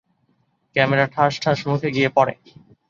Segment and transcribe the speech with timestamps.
[0.75, 2.33] Camera ঠাস ঠাস মুখে গিয়ে পড়ে।